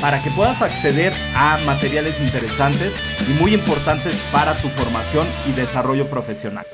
para 0.00 0.22
que 0.22 0.30
puedas 0.30 0.62
acceder 0.62 1.12
a 1.36 1.58
materiales 1.66 2.20
interesantes 2.20 2.98
y 3.28 3.32
muy 3.40 3.54
importantes 3.54 4.20
para 4.32 4.56
tu 4.56 4.68
formación 4.68 5.26
y 5.46 5.52
desarrollo 5.52 6.08
profesional. 6.08 6.66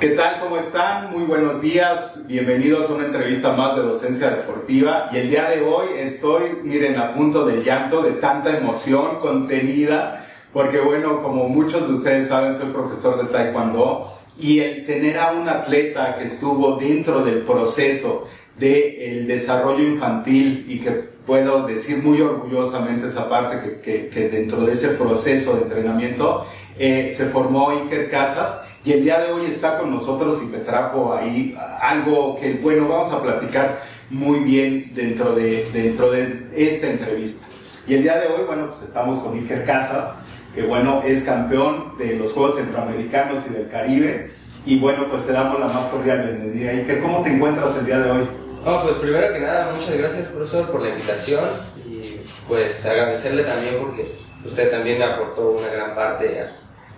¿Qué 0.00 0.10
tal? 0.10 0.40
¿Cómo 0.40 0.58
están? 0.58 1.12
Muy 1.12 1.24
buenos 1.24 1.62
días. 1.62 2.26
Bienvenidos 2.26 2.90
a 2.90 2.94
una 2.94 3.06
entrevista 3.06 3.52
más 3.54 3.74
de 3.76 3.82
Docencia 3.82 4.28
Deportiva. 4.30 5.08
Y 5.12 5.16
el 5.16 5.30
día 5.30 5.48
de 5.48 5.62
hoy 5.62 5.86
estoy, 5.96 6.58
miren, 6.62 6.98
a 6.98 7.14
punto 7.14 7.46
del 7.46 7.64
llanto 7.64 8.02
de 8.02 8.12
tanta 8.12 8.54
emoción 8.54 9.18
contenida, 9.20 10.26
porque 10.52 10.80
bueno, 10.80 11.22
como 11.22 11.48
muchos 11.48 11.88
de 11.88 11.94
ustedes 11.94 12.28
saben, 12.28 12.52
soy 12.52 12.70
profesor 12.70 13.16
de 13.16 13.32
Taekwondo 13.32 14.12
y 14.38 14.60
el 14.60 14.84
tener 14.84 15.18
a 15.18 15.32
un 15.32 15.48
atleta 15.48 16.16
que 16.16 16.24
estuvo 16.24 16.76
dentro 16.76 17.24
del 17.24 17.42
proceso 17.42 18.28
del 18.58 19.26
desarrollo 19.26 19.82
infantil 19.82 20.66
y 20.68 20.78
que 20.78 20.90
puedo 21.26 21.66
decir 21.66 21.98
muy 22.02 22.20
orgullosamente 22.20 23.08
esa 23.08 23.28
parte 23.28 23.80
que, 23.82 24.08
que, 24.08 24.28
dentro 24.28 24.64
de 24.64 24.72
ese 24.72 24.88
proceso 24.90 25.56
de 25.56 25.62
entrenamiento 25.62 26.46
eh, 26.78 27.08
se 27.10 27.26
formó 27.26 27.70
Iker 27.70 28.10
Casas 28.10 28.62
y 28.84 28.92
el 28.92 29.04
día 29.04 29.18
de 29.18 29.32
hoy 29.32 29.46
está 29.46 29.78
con 29.78 29.90
nosotros 29.90 30.42
y 30.42 30.46
me 30.46 30.58
trajo 30.58 31.14
ahí 31.14 31.56
algo 31.80 32.36
que, 32.38 32.52
bueno, 32.54 32.86
vamos 32.86 33.10
a 33.12 33.22
platicar 33.22 33.82
muy 34.10 34.40
bien 34.40 34.92
dentro 34.94 35.34
de, 35.34 35.66
dentro 35.72 36.10
de 36.10 36.48
esta 36.54 36.90
entrevista. 36.90 37.46
Y 37.86 37.94
el 37.94 38.02
día 38.02 38.18
de 38.18 38.26
hoy, 38.26 38.42
bueno, 38.46 38.66
pues 38.66 38.82
estamos 38.82 39.20
con 39.20 39.38
Iker 39.38 39.64
Casas, 39.64 40.20
que 40.54 40.62
bueno, 40.62 41.02
es 41.02 41.22
campeón 41.22 41.96
de 41.96 42.16
los 42.16 42.32
Juegos 42.32 42.56
Centroamericanos 42.56 43.44
y 43.48 43.54
del 43.54 43.68
Caribe. 43.70 44.30
Y 44.66 44.78
bueno, 44.78 45.06
pues 45.08 45.26
te 45.26 45.32
damos 45.32 45.58
la 45.58 45.66
más 45.66 45.86
cordial 45.86 46.22
bienvenida. 46.22 46.70
Iker, 46.72 47.00
¿cómo 47.00 47.22
te 47.22 47.34
encuentras 47.34 47.76
el 47.78 47.86
día 47.86 48.00
de 48.00 48.10
hoy? 48.10 48.43
No, 48.64 48.82
pues 48.82 48.94
primero 48.94 49.30
que 49.30 49.40
nada, 49.40 49.72
muchas 49.74 49.98
gracias, 49.98 50.28
profesor, 50.28 50.70
por 50.70 50.80
la 50.80 50.88
invitación 50.88 51.44
y 51.86 52.22
pues 52.48 52.86
agradecerle 52.86 53.44
también 53.44 53.74
porque 53.78 54.14
usted 54.42 54.70
también 54.70 55.02
aportó 55.02 55.50
una 55.50 55.68
gran 55.68 55.94
parte 55.94 56.46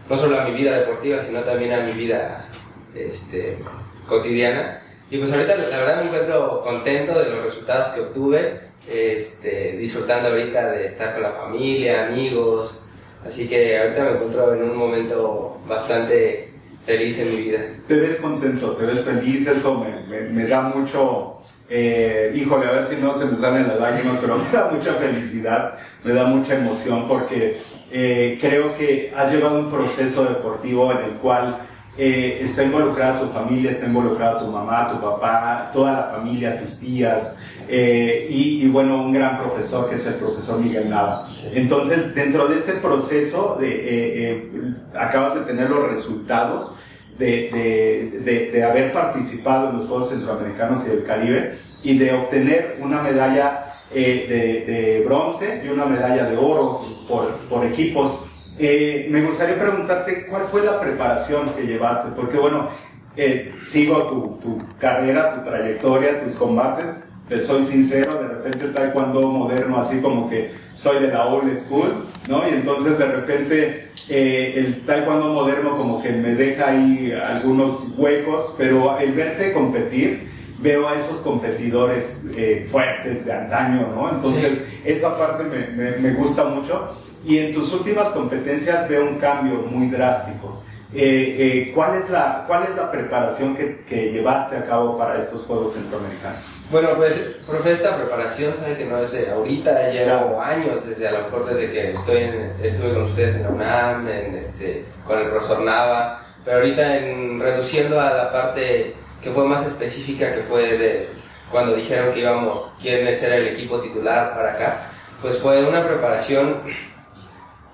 no 0.09 0.17
solo 0.17 0.39
a 0.39 0.45
mi 0.45 0.55
vida 0.55 0.79
deportiva, 0.79 1.21
sino 1.21 1.41
también 1.41 1.73
a 1.73 1.81
mi 1.81 1.91
vida 1.91 2.49
este, 2.95 3.59
cotidiana. 4.07 4.81
Y 5.11 5.19
pues 5.19 5.33
ahorita 5.33 5.57
la 5.57 5.77
verdad 5.79 6.01
me 6.03 6.07
encuentro 6.07 6.63
contento 6.63 7.19
de 7.19 7.31
los 7.31 7.45
resultados 7.45 7.89
que 7.89 8.01
obtuve, 8.01 8.61
este, 8.89 9.73
disfrutando 9.73 10.29
ahorita 10.29 10.71
de 10.71 10.87
estar 10.87 11.15
con 11.15 11.25
la 11.25 11.33
familia, 11.33 12.07
amigos, 12.07 12.81
así 13.27 13.49
que 13.49 13.77
ahorita 13.77 14.05
me 14.05 14.11
encuentro 14.13 14.55
en 14.55 14.63
un 14.63 14.77
momento 14.77 15.59
bastante 15.67 16.46
feliz 16.87 17.19
en 17.19 17.31
mi 17.31 17.43
vida. 17.43 17.59
Te 17.87 17.97
ves 17.97 18.21
contento, 18.21 18.73
te 18.73 18.87
ves 18.87 19.03
feliz, 19.03 19.47
eso 19.47 19.85
me, 19.85 20.21
me, 20.21 20.47
da 20.47 20.63
mucho, 20.63 21.39
eh, 21.69 22.33
híjole, 22.35 22.67
a 22.67 22.73
ver 22.73 22.85
si 22.85 22.97
no 22.97 23.13
se 23.19 23.25
me 23.25 23.37
salen 23.37 23.67
las 23.67 23.81
lágrimas, 23.81 24.19
pero 24.21 24.37
me 24.39 24.51
da 24.51 24.71
mucha 24.71 24.95
felicidad, 24.95 25.75
me 26.05 26.13
da 26.13 26.25
mucha 26.27 26.55
emoción 26.55 27.09
porque 27.09 27.59
eh, 27.91 28.39
creo 28.41 28.77
que 28.77 29.13
has 29.15 29.33
llevado 29.33 29.59
un 29.59 29.71
proceso 29.71 30.25
deportivo 30.25 30.93
en 30.93 30.99
el 30.99 31.11
cual 31.15 31.59
eh, 31.99 32.39
está 32.43 32.65
involucrada 32.65 33.21
tu 33.21 33.29
familia, 33.29 33.71
está 33.71 33.87
involucrada 33.87 34.39
tu 34.39 34.47
mamá, 34.47 34.91
tu 34.91 35.01
papá, 35.01 35.71
toda 35.73 35.93
la 35.93 36.03
familia, 36.17 36.61
tus 36.61 36.79
tías, 36.79 37.37
eh, 37.69 38.27
y, 38.31 38.69
bueno, 38.69 39.03
un 39.03 39.13
gran 39.13 39.39
profesor 39.39 39.89
que 39.89 39.97
es 39.97 40.07
el 40.07 40.15
profesor 40.15 40.61
Miguel 40.61 40.89
Nava. 40.89 41.29
Entonces, 41.53 42.15
dentro 42.15 42.47
de 42.49 42.57
este 42.57 42.73
proceso, 42.75 43.57
de, 43.61 44.51
acabas 44.95 45.35
de 45.35 45.41
tener 45.43 45.71
los 45.71 45.89
resultados 45.89 46.75
de, 47.19 48.21
de, 48.25 48.51
de, 48.53 48.65
haber 48.65 48.93
participado 48.93 49.71
en 49.71 49.77
los 49.77 49.87
Juegos 49.87 50.11
Centroamericanos 50.11 50.87
y 50.87 50.91
del 50.91 51.05
Caribe 51.05 51.57
y 51.83 51.97
de 51.99 52.13
obtener 52.13 52.79
una 52.81 53.01
medalla 53.01 53.67
eh, 53.95 54.65
de, 54.67 55.05
bronce 55.07 55.63
y 55.65 55.69
una 55.69 55.87
medalla 55.87 56.29
de 56.29 56.37
oro 56.37 56.81
por, 57.09 57.37
por 57.49 57.65
equipos. 57.65 58.26
Eh, 58.59 59.09
me 59.11 59.23
gustaría 59.23 59.59
preguntarte 59.59 60.27
cuál 60.27 60.45
fue 60.45 60.65
la 60.65 60.81
preparación 60.81 61.51
que 61.51 61.67
llevaste, 61.67 62.11
porque 62.17 62.39
bueno, 62.39 62.69
eh, 63.17 63.55
sigo 63.65 64.05
tu, 64.05 64.39
tu, 64.41 64.59
carrera, 64.79 65.35
tu 65.35 65.51
trayectoria, 65.51 66.23
tus 66.23 66.37
combates, 66.37 67.09
te 67.29 67.43
soy 67.43 67.65
sincero, 67.65 68.15
de 68.23 68.29
repente 68.29 68.69
taekwondo 68.69 69.23
moderno, 69.23 69.79
así 69.79 70.01
como 70.01 70.31
que 70.31 70.53
soy 70.75 71.01
de 71.01 71.09
la 71.09 71.27
old 71.27 71.55
school, 71.57 72.05
¿no? 72.29 72.49
Y 72.49 72.53
entonces 72.53 72.99
de 72.99 73.07
repente 73.07 73.89
el 74.09 74.87
taekwondo 74.87 75.29
moderno 75.29 75.77
como 75.77 76.03
que 76.03 76.13
me 76.13 76.35
deja 76.35 76.69
ahí 76.69 77.13
algunos 77.13 77.89
huecos, 77.97 78.55
pero 78.57 78.99
el 78.99 79.13
verte 79.13 79.53
competir, 79.53 80.29
veo 80.59 80.89
a 80.89 80.95
esos 80.97 81.21
competidores 81.21 82.29
eh, 82.37 82.67
fuertes 82.71 83.25
de 83.25 83.33
antaño, 83.33 83.89
¿no? 83.95 84.11
Entonces, 84.11 84.67
esa 84.85 85.17
parte 85.17 85.45
me, 85.45 85.97
me, 85.99 86.11
gusta 86.13 86.45
mucho. 86.45 86.91
Y 87.25 87.39
en 87.39 87.53
tus 87.53 87.73
últimas 87.73 88.09
competencias 88.09 88.89
veo 88.89 89.05
un 89.05 89.19
cambio 89.19 89.63
muy 89.63 89.89
drástico. 89.89 90.63
Eh, 90.95 91.37
eh, 91.39 91.73
¿cuál, 91.75 91.99
es 91.99 92.09
la, 92.09 92.45
¿Cuál 92.47 92.65
es 92.65 92.77
la 92.77 92.91
preparación 92.91 93.57
que, 93.57 93.85
que, 93.85 94.13
llevaste 94.13 94.57
a 94.57 94.65
cabo 94.65 94.97
para 94.97 95.19
estos 95.19 95.43
Juegos 95.43 95.75
Centroamericanos? 95.75 96.41
Bueno, 96.71 96.91
pues, 96.97 97.37
profe, 97.47 97.73
esta 97.73 97.97
preparación, 97.97 98.55
sabe 98.57 98.77
que 98.77 98.85
no 98.87 98.99
es 98.99 99.11
de 99.11 99.31
ahorita, 99.31 99.91
llevo 99.91 100.41
años, 100.41 100.87
desde 100.87 101.09
a 101.09 101.13
lo 101.13 101.25
mejor 101.25 101.47
desde 101.47 101.73
que 101.73 101.93
estoy 101.93 102.19
en, 102.19 102.53
estuve 102.63 102.95
con 102.95 103.03
ustedes 103.03 103.37
en 103.37 103.43
la 103.43 103.49
UNAM, 103.51 104.09
en 104.09 104.35
este, 104.37 104.85
con 105.05 105.19
el 105.19 105.29
profesor 105.29 105.63
Nava, 105.63 106.25
pero 106.45 106.59
ahorita 106.59 106.99
en, 106.99 107.41
reduciendo 107.41 108.01
a 108.01 108.15
la 108.15 108.33
parte 108.33 108.95
que 109.21 109.33
fue 109.33 109.45
más 109.45 109.67
específica, 109.67 110.35
que 110.35 110.43
fue 110.43 110.79
de 110.79 111.09
cuando 111.51 111.75
dijeron 111.75 112.15
que 112.15 112.21
íbamos, 112.21 112.71
quién 112.81 113.13
ser 113.15 113.33
el 113.33 113.49
equipo 113.49 113.81
titular 113.81 114.35
para 114.35 114.53
acá, 114.53 114.91
pues 115.21 115.39
fue 115.39 115.65
una 115.65 115.85
preparación 115.85 116.63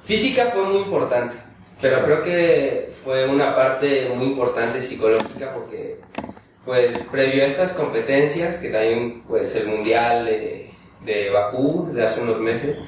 física 0.04 0.50
fue 0.52 0.64
muy 0.64 0.78
importante, 0.78 1.36
pero 1.80 2.04
creo 2.04 2.22
que 2.22 2.92
fue 3.04 3.28
una 3.28 3.54
parte 3.56 4.10
muy 4.14 4.26
importante 4.26 4.80
psicológica 4.80 5.52
porque 5.54 6.00
pues 6.64 6.98
previo 7.10 7.42
a 7.42 7.46
estas 7.46 7.72
competencias, 7.72 8.56
que 8.56 8.70
también 8.70 9.22
pues 9.26 9.54
el 9.56 9.66
mundial 9.66 10.24
de, 10.24 10.70
de 11.04 11.30
Bakú 11.30 11.90
de 11.92 12.04
hace 12.04 12.20
unos 12.20 12.38
meses, 12.38 12.78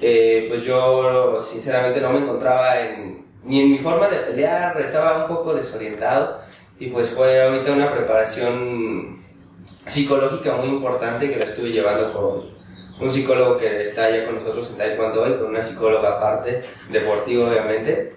eh, 0.00 0.46
pues 0.48 0.62
yo 0.62 1.38
sinceramente 1.40 2.00
no 2.00 2.12
me 2.12 2.20
encontraba 2.20 2.80
en, 2.80 3.24
ni 3.44 3.62
en 3.62 3.72
mi 3.72 3.78
forma 3.78 4.08
de 4.08 4.18
pelear, 4.18 4.80
estaba 4.80 5.24
un 5.24 5.34
poco 5.34 5.54
desorientado 5.54 6.40
y 6.78 6.88
pues 6.88 7.10
fue 7.10 7.42
ahorita 7.42 7.72
una 7.72 7.92
preparación 7.92 9.24
psicológica 9.86 10.54
muy 10.56 10.68
importante 10.68 11.30
que 11.30 11.36
la 11.36 11.44
estuve 11.44 11.70
llevando 11.70 12.12
con 12.12 12.56
un 13.00 13.10
psicólogo 13.10 13.56
que 13.56 13.82
está 13.82 14.10
ya 14.10 14.24
con 14.26 14.36
nosotros 14.36 14.70
en 14.70 14.78
Taekwondo 14.78 15.28
y 15.28 15.34
con 15.34 15.46
una 15.48 15.62
psicóloga 15.62 16.16
aparte, 16.16 16.62
deportiva 16.88 17.48
obviamente. 17.48 18.14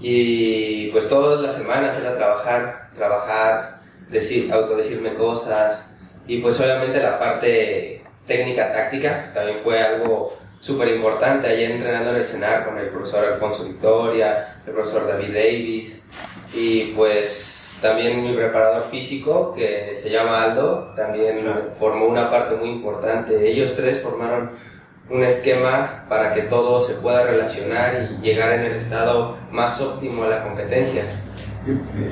Y 0.00 0.88
pues 0.88 1.08
todas 1.08 1.40
las 1.40 1.54
semanas 1.54 2.00
era 2.00 2.16
trabajar, 2.16 2.90
trabajar, 2.94 3.80
decir, 4.08 4.52
autodecirme 4.52 5.14
cosas. 5.14 5.90
Y 6.26 6.38
pues 6.38 6.58
obviamente 6.60 7.02
la 7.02 7.18
parte 7.18 8.02
técnica 8.26 8.72
táctica 8.72 9.30
también 9.34 9.58
fue 9.58 9.80
algo 9.80 10.32
súper 10.60 10.88
importante 10.88 11.46
allá 11.46 11.68
entrenando 11.68 12.10
en 12.10 12.16
el 12.16 12.24
CENAR 12.24 12.64
con 12.64 12.78
el 12.78 12.88
profesor 12.88 13.24
Alfonso 13.26 13.64
Victoria, 13.64 14.56
el 14.66 14.72
profesor 14.72 15.06
David 15.06 15.34
Davis. 15.34 16.02
Y 16.54 16.92
pues 16.96 17.53
también 17.84 18.22
mi 18.22 18.34
preparador 18.34 18.84
físico, 18.84 19.52
que 19.54 19.92
se 19.94 20.08
llama 20.08 20.42
Aldo, 20.42 20.94
también 20.96 21.36
formó 21.78 22.06
una 22.06 22.30
parte 22.30 22.56
muy 22.56 22.70
importante. 22.70 23.46
Ellos 23.46 23.74
tres 23.76 24.00
formaron 24.00 24.52
un 25.10 25.22
esquema 25.22 26.06
para 26.08 26.32
que 26.32 26.44
todo 26.44 26.80
se 26.80 26.94
pueda 26.94 27.26
relacionar 27.26 28.08
y 28.10 28.24
llegar 28.24 28.52
en 28.52 28.62
el 28.62 28.72
estado 28.76 29.36
más 29.52 29.82
óptimo 29.82 30.24
a 30.24 30.28
la 30.28 30.44
competencia. 30.44 31.02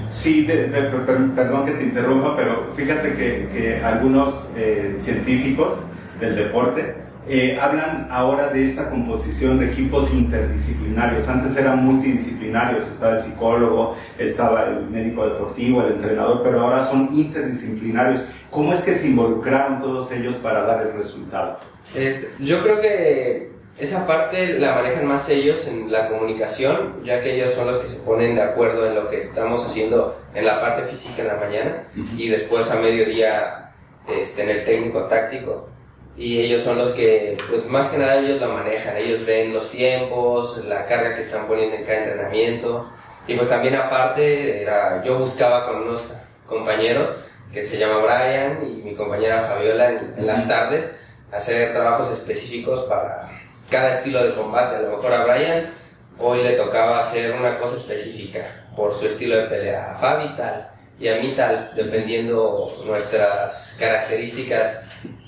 Sí, 0.07 0.47
perdón 0.47 1.65
que 1.65 1.73
te 1.73 1.85
interrumpa, 1.85 2.37
pero 2.37 2.69
fíjate 2.77 3.15
que, 3.15 3.49
que 3.51 3.83
algunos 3.83 4.51
eh, 4.55 4.97
científicos 4.99 5.87
del 6.21 6.37
deporte 6.37 6.97
eh, 7.29 7.59
hablan 7.61 8.09
ahora 8.11 8.49
de 8.49 8.65
esta 8.65 8.91
composición 8.91 9.61
de 9.61 9.67
equipos 9.67 10.13
interdisciplinarios. 10.13 11.29
Antes 11.29 11.57
eran 11.57 11.85
multidisciplinarios, 11.85 12.89
estaba 12.89 13.15
el 13.15 13.21
psicólogo, 13.21 13.97
estaba 14.19 14.65
el 14.65 14.89
médico 14.89 15.27
deportivo, 15.27 15.83
el 15.83 15.95
entrenador, 15.95 16.43
pero 16.43 16.61
ahora 16.61 16.85
son 16.85 17.11
interdisciplinarios. 17.13 18.25
¿Cómo 18.51 18.73
es 18.73 18.81
que 18.81 18.95
se 18.95 19.09
involucraron 19.09 19.81
todos 19.81 20.11
ellos 20.13 20.37
para 20.37 20.63
dar 20.63 20.87
el 20.87 20.95
resultado? 20.95 21.59
Este, 21.95 22.31
yo 22.41 22.63
creo 22.63 22.81
que 22.81 23.53
esa 23.79 24.07
parte 24.07 24.59
la 24.59 24.75
manejan 24.75 25.07
más 25.07 25.29
ellos 25.29 25.67
en 25.67 25.91
la 25.91 26.09
comunicación, 26.09 27.03
ya 27.05 27.23
que 27.23 27.37
ellos 27.37 27.53
son 27.53 27.67
los 27.67 27.79
que 27.79 27.89
se 27.89 27.97
ponen 28.01 28.35
de 28.35 28.43
acuerdo 28.43 28.87
en 28.87 28.95
lo 28.95 29.09
que 29.09 29.19
estamos 29.19 29.65
haciendo 29.65 30.19
en 30.35 30.45
la 30.45 30.61
parte 30.61 30.83
física 30.83 31.23
en 31.23 31.29
la 31.29 31.37
mañana 31.37 31.85
y 32.17 32.29
después 32.29 32.71
a 32.71 32.77
mediodía 32.77 33.73
este, 34.09 34.43
en 34.43 34.51
el 34.51 34.65
técnico 34.65 35.05
táctico. 35.05 35.72
Y 36.17 36.41
ellos 36.41 36.63
son 36.63 36.79
los 36.79 36.91
que, 36.91 37.39
pues 37.49 37.67
más 37.67 37.89
que 37.89 37.99
nada 37.99 38.19
ellos 38.19 38.41
lo 38.41 38.53
manejan, 38.53 38.97
ellos 38.97 39.25
ven 39.25 39.53
los 39.53 39.71
tiempos, 39.71 40.65
la 40.67 40.87
carga 40.87 41.17
que 41.17 41.23
están 41.23 41.47
poniendo 41.47 41.77
en 41.77 41.85
cada 41.85 41.99
entrenamiento. 41.99 42.91
Y 43.27 43.35
pues 43.35 43.49
también 43.49 43.77
aparte, 43.77 44.63
era, 44.63 45.03
yo 45.05 45.19
buscaba 45.19 45.67
con 45.67 45.83
unos 45.83 46.13
compañeros 46.47 47.11
que 47.53 47.65
se 47.65 47.79
llama 47.79 47.99
Brian 47.99 48.61
y 48.63 48.83
mi 48.83 48.95
compañera 48.95 49.43
Fabiola 49.43 49.91
en 49.91 50.27
las 50.27 50.47
tardes 50.49 50.91
hacer 51.31 51.73
trabajos 51.73 52.11
específicos 52.13 52.83
para 52.83 53.31
cada 53.71 53.93
estilo 53.93 54.23
de 54.23 54.35
combate. 54.35 54.77
A 54.77 54.81
lo 54.81 54.97
mejor 54.97 55.13
a 55.13 55.25
Brian 55.25 55.73
hoy 56.19 56.43
le 56.43 56.53
tocaba 56.53 57.01
hacer 57.01 57.35
una 57.35 57.59
cosa 57.59 57.77
específica 57.77 58.67
por 58.77 58.93
su 58.93 59.07
estilo 59.07 59.37
de 59.37 59.45
pelea, 59.45 59.93
a 59.93 59.95
Fabi 59.95 60.37
tal 60.37 60.72
y 61.03 61.09
a 61.09 61.17
mí 61.17 61.33
tal, 61.37 61.73
dependiendo 61.75 62.69
nuestras 62.87 63.77
características 63.77 64.83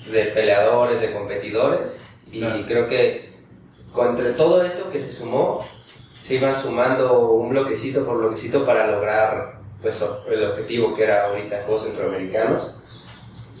de 0.09 0.23
peleadores, 0.27 1.01
de 1.01 1.11
competidores. 1.11 1.99
Y 2.31 2.39
creo 2.63 2.87
que 2.87 3.35
entre 3.93 4.31
todo 4.31 4.63
eso 4.63 4.89
que 4.89 5.01
se 5.01 5.11
sumó, 5.11 5.59
se 6.13 6.35
iban 6.35 6.55
sumando 6.55 7.29
un 7.31 7.49
bloquecito 7.49 8.05
por 8.05 8.19
bloquecito 8.19 8.65
para 8.65 8.87
lograr 8.87 9.59
pues, 9.81 10.01
el 10.29 10.45
objetivo 10.45 10.95
que 10.95 11.03
era 11.03 11.25
ahorita 11.27 11.63
Juegos 11.65 11.83
Centroamericanos. 11.83 12.79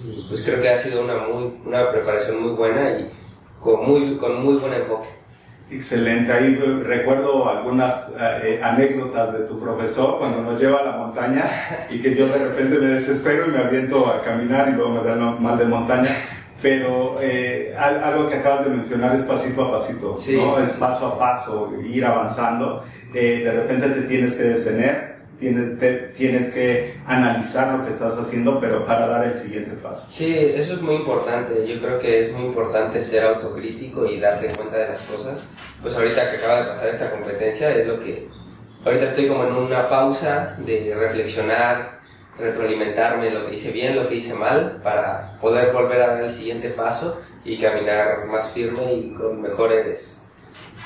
Y 0.01 0.25
pues 0.29 0.41
creo 0.43 0.61
que 0.61 0.69
ha 0.69 0.79
sido 0.79 1.03
una, 1.03 1.17
muy, 1.17 1.59
una 1.65 1.91
preparación 1.91 2.41
muy 2.41 2.51
buena 2.51 2.91
y 2.91 3.11
con 3.59 3.85
muy, 3.85 4.15
con 4.15 4.41
muy 4.41 4.55
buen 4.55 4.73
enfoque. 4.73 5.09
Excelente, 5.69 6.31
ahí 6.31 6.55
recuerdo 6.83 7.49
algunas 7.49 8.13
eh, 8.19 8.59
anécdotas 8.61 9.33
de 9.33 9.39
tu 9.39 9.59
profesor 9.59 10.19
cuando 10.19 10.43
nos 10.43 10.61
lleva 10.61 10.79
a 10.79 10.83
la 10.83 10.91
montaña 10.97 11.49
y 11.89 11.99
que 11.99 12.13
yo 12.13 12.27
de 12.27 12.37
repente 12.37 12.77
me 12.77 12.93
desespero 12.93 13.47
y 13.47 13.49
me 13.49 13.57
aviento 13.57 14.05
a 14.05 14.21
caminar 14.21 14.69
y 14.69 14.73
luego 14.73 14.91
me 14.91 15.03
da 15.03 15.15
mal 15.15 15.57
de 15.57 15.65
montaña, 15.65 16.11
pero 16.61 17.15
eh, 17.19 17.75
algo 17.77 18.29
que 18.29 18.35
acabas 18.35 18.65
de 18.65 18.69
mencionar 18.69 19.15
es 19.15 19.23
pasito 19.23 19.65
a 19.65 19.71
pasito, 19.71 20.15
¿no? 20.33 20.59
es 20.59 20.73
paso 20.73 21.07
a 21.07 21.17
paso, 21.17 21.73
ir 21.83 22.05
avanzando, 22.05 22.83
eh, 23.11 23.41
de 23.43 23.51
repente 23.51 23.89
te 23.89 24.01
tienes 24.01 24.35
que 24.35 24.43
detener 24.43 25.14
tienes, 25.39 26.53
que 26.53 26.99
analizar 27.05 27.77
lo 27.77 27.85
que 27.85 27.91
estás 27.91 28.17
haciendo, 28.17 28.59
pero 28.59 28.85
para 28.85 29.07
dar 29.07 29.25
el 29.25 29.35
siguiente 29.35 29.75
paso. 29.75 30.07
Sí, 30.09 30.35
eso 30.37 30.73
es 30.73 30.81
muy 30.81 30.95
importante. 30.95 31.67
Yo 31.67 31.79
creo 31.79 31.99
que 31.99 32.25
es 32.25 32.33
muy 32.33 32.45
importante 32.45 33.03
ser 33.03 33.25
autocrítico 33.25 34.05
y 34.05 34.19
darte 34.19 34.47
cuenta 34.55 34.77
de 34.77 34.89
las 34.89 35.01
cosas. 35.01 35.47
Pues 35.81 35.95
ahorita 35.95 36.31
que 36.31 36.37
acaba 36.37 36.61
de 36.61 36.67
pasar 36.67 36.89
esta 36.89 37.11
competencia 37.11 37.75
es 37.75 37.87
lo 37.87 37.99
que... 37.99 38.27
Ahorita 38.85 39.05
estoy 39.05 39.27
como 39.27 39.45
en 39.45 39.53
una 39.53 39.89
pausa 39.89 40.55
de 40.59 40.93
reflexionar, 40.95 41.99
retroalimentarme 42.37 43.31
lo 43.31 43.47
que 43.47 43.55
hice 43.55 43.71
bien, 43.71 43.95
lo 43.95 44.07
que 44.07 44.15
hice 44.15 44.33
mal, 44.33 44.79
para 44.83 45.37
poder 45.41 45.73
volver 45.73 46.01
a 46.01 46.07
dar 46.07 46.23
el 46.23 46.31
siguiente 46.31 46.69
paso 46.69 47.21
y 47.43 47.59
caminar 47.59 48.25
más 48.25 48.51
firme 48.51 48.93
y 48.93 49.13
con 49.13 49.41
mejores 49.41 50.25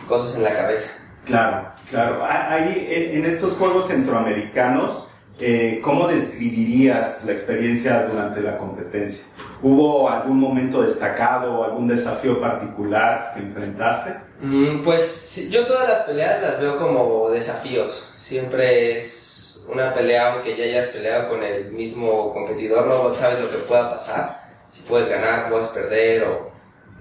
cosas 0.07 0.35
en 0.35 0.43
la 0.43 0.51
cabeza. 0.51 0.98
Claro, 1.25 1.71
claro. 1.89 2.25
Ahí, 2.25 2.87
en 3.13 3.25
estos 3.25 3.53
Juegos 3.53 3.87
Centroamericanos, 3.87 5.07
eh, 5.41 5.79
¿cómo 5.81 6.07
describirías 6.07 7.23
la 7.23 7.31
experiencia 7.31 8.03
durante 8.07 8.41
la 8.41 8.57
competencia? 8.57 9.25
¿Hubo 9.61 10.09
algún 10.09 10.39
momento 10.39 10.81
destacado 10.81 11.59
o 11.59 11.63
algún 11.63 11.87
desafío 11.87 12.41
particular 12.41 13.31
que 13.33 13.41
enfrentaste? 13.41 14.15
Mm, 14.41 14.81
pues 14.83 15.49
yo 15.49 15.65
todas 15.65 15.87
las 15.87 15.99
peleas 15.99 16.41
las 16.41 16.59
veo 16.59 16.77
como 16.77 17.29
desafíos. 17.29 18.13
Siempre 18.19 18.97
es 18.97 19.65
una 19.71 19.93
pelea, 19.93 20.33
aunque 20.33 20.57
ya 20.57 20.65
hayas 20.65 20.87
peleado 20.87 21.29
con 21.29 21.43
el 21.43 21.71
mismo 21.71 22.33
competidor, 22.33 22.87
no 22.87 23.13
sabes 23.15 23.39
lo 23.39 23.49
que 23.49 23.57
pueda 23.57 23.91
pasar. 23.91 24.49
Si 24.71 24.81
puedes 24.81 25.07
ganar, 25.07 25.49
puedes 25.49 25.67
perder, 25.67 26.23
o 26.23 26.51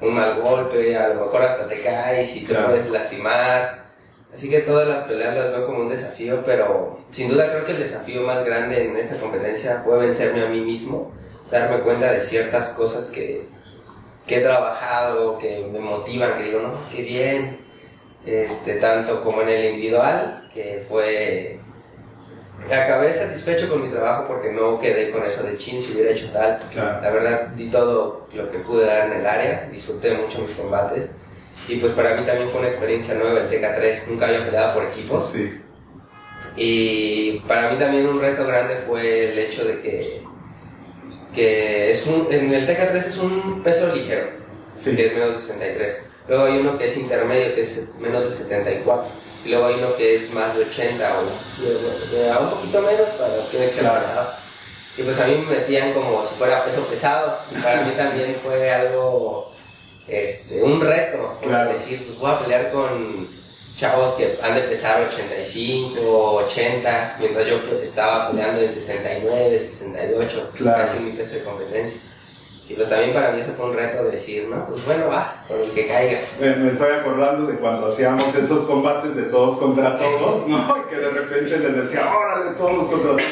un 0.01 0.15
mal 0.15 0.41
golpe, 0.41 0.97
a 0.97 1.09
lo 1.09 1.25
mejor 1.25 1.43
hasta 1.43 1.69
te 1.69 1.83
caes 1.83 2.37
y 2.37 2.45
te 2.45 2.55
puedes 2.55 2.89
lastimar 2.91 3.88
Así 4.33 4.51
que 4.51 4.61
todas 4.61 4.87
las 4.87 5.05
peleas 5.05 5.35
las 5.35 5.51
veo 5.51 5.67
como 5.67 5.81
un 5.81 5.89
desafío, 5.89 6.43
pero 6.45 6.99
sin 7.11 7.29
duda 7.29 7.51
creo 7.51 7.65
que 7.65 7.73
el 7.73 7.79
desafío 7.79 8.23
más 8.23 8.45
grande 8.45 8.85
en 8.85 8.97
esta 8.97 9.17
competencia 9.17 9.83
fue 9.85 9.99
vencerme 9.99 10.43
a 10.43 10.49
mí 10.49 10.61
mismo, 10.61 11.13
darme 11.51 11.81
cuenta 11.81 12.13
de 12.13 12.21
ciertas 12.21 12.69
cosas 12.71 13.09
que, 13.09 13.47
que 14.27 14.37
he 14.37 14.41
trabajado, 14.41 15.39
que 15.39 15.67
me 15.73 15.79
motivan, 15.79 16.37
que 16.37 16.45
digo, 16.45 16.61
no, 16.61 16.73
qué 16.95 17.03
bien, 17.03 17.61
este, 18.27 18.75
tanto 18.75 19.23
como 19.23 19.43
en 19.43 19.49
el 19.49 19.65
individual, 19.75 20.51
que 20.53 20.85
fue... 20.89 21.61
Acabé 22.67 23.15
satisfecho 23.15 23.69
con 23.69 23.83
mi 23.83 23.89
trabajo 23.89 24.27
porque 24.27 24.53
no 24.53 24.81
quedé 24.81 25.13
con 25.13 25.25
eso 25.25 25.45
de 25.45 25.57
chin 25.57 25.81
si 25.81 25.95
hubiera 25.95 26.11
hecho 26.11 26.31
tal. 26.33 26.61
La 26.75 27.11
verdad, 27.11 27.47
di 27.51 27.71
todo 27.71 28.27
lo 28.35 28.51
que 28.51 28.59
pude 28.59 28.85
dar 28.85 29.07
en 29.07 29.21
el 29.21 29.27
área, 29.27 29.69
disfruté 29.71 30.19
mucho 30.19 30.41
mis 30.41 30.51
combates 30.57 31.15
y 31.67 31.77
pues 31.77 31.93
para 31.93 32.15
mí 32.15 32.25
también 32.25 32.49
fue 32.49 32.61
una 32.61 32.69
experiencia 32.69 33.15
nueva 33.15 33.41
el 33.41 33.51
TK3, 33.51 34.07
nunca 34.09 34.27
había 34.27 34.45
peleado 34.45 34.75
por 34.75 34.85
equipos. 34.85 35.31
Sí. 35.33 35.61
Y 36.57 37.41
para 37.47 37.71
mí 37.71 37.79
también 37.79 38.07
un 38.07 38.21
reto 38.21 38.47
grande 38.47 38.77
fue 38.87 39.33
el 39.33 39.39
hecho 39.39 39.65
de 39.65 39.81
que, 39.81 40.23
que 41.35 41.91
es 41.91 42.07
un, 42.07 42.29
en 42.31 42.53
el 42.53 42.67
TK3 42.67 42.97
es 42.97 43.19
un 43.19 43.63
peso 43.63 43.95
ligero, 43.95 44.29
sí. 44.75 44.97
que 44.97 45.07
es 45.07 45.15
menos 45.15 45.35
de 45.35 45.41
63. 45.41 46.03
Luego 46.29 46.45
hay 46.45 46.59
uno 46.59 46.77
que 46.77 46.89
es 46.89 46.97
intermedio, 46.97 47.55
que 47.55 47.63
es 47.63 47.89
menos 47.99 48.25
de 48.25 48.33
74. 48.33 49.07
Y 49.45 49.51
luego 49.51 49.67
hay 49.67 49.75
uno 49.75 49.97
que 49.97 50.17
es 50.17 50.31
más 50.33 50.57
de 50.57 50.65
80 50.65 51.15
o 51.19 52.43
un 52.43 52.51
poquito 52.51 52.83
menos 52.83 53.09
para 53.19 53.49
que 53.51 53.71
ser 53.71 53.85
pasado. 53.85 54.35
Y 54.97 55.03
pues 55.03 55.19
a 55.21 55.27
mí 55.27 55.37
me 55.37 55.57
metían 55.57 55.93
como 55.93 56.23
si 56.27 56.35
fuera 56.35 56.65
peso 56.65 56.85
pesado. 56.87 57.39
Y 57.51 57.61
para 57.61 57.83
mí 57.83 57.93
también 57.97 58.35
fue 58.43 58.71
algo 58.71 59.53
este, 60.09 60.63
un 60.63 60.81
reto, 60.81 61.39
claro. 61.43 61.73
decir, 61.73 62.05
pues 62.07 62.19
voy 62.19 62.31
a 62.31 62.39
pelear 62.39 62.73
con 62.73 63.29
chavos 63.77 64.15
que 64.15 64.37
han 64.43 64.55
de 64.55 64.63
pesar 64.63 65.07
85, 65.07 66.35
80, 66.49 67.17
mientras 67.21 67.47
yo 67.47 67.61
estaba 67.81 68.31
peleando 68.31 68.61
en 68.61 68.73
69, 68.73 69.59
68, 69.59 70.51
claro. 70.55 70.85
casi 70.85 71.01
mi 71.01 71.13
peso 71.13 71.35
de 71.35 71.43
competencia. 71.45 72.01
Y 72.69 72.75
pues 72.75 72.91
también 72.91 73.15
para 73.15 73.33
mí 73.33 73.41
eso 73.41 73.53
fue 73.53 73.71
un 73.71 73.77
reto 73.77 74.05
de 74.05 74.11
decir, 74.11 74.47
¿no? 74.49 74.67
Pues 74.67 74.85
bueno, 74.85 75.09
va, 75.09 75.45
con 75.49 75.59
el 75.61 75.71
que 75.71 75.87
caiga. 75.87 76.21
Me, 76.39 76.69
estoy 76.69 76.93
acordando 76.93 77.51
de 77.51 77.59
cuando 77.59 77.87
hacíamos 77.87 78.35
esos 78.35 78.65
combates 78.65 79.17
de 79.17 79.23
todos 79.23 79.57
contra 79.57 79.97
todos, 79.97 80.47
¿no? 80.47 80.59
Y 80.59 80.91
que 80.91 80.97
de 80.97 81.11
repente 81.11 81.59
les 81.59 81.77
decía, 81.77 82.13
órale, 82.15 82.57
todos 82.57 82.89
contra 82.89 83.13
todos. 83.13 83.23